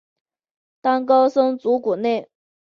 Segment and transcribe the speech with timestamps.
[0.81, 2.27] 当高僧祖古内。